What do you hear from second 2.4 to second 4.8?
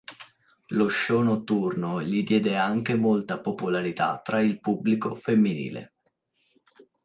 anche molta popolarità tra il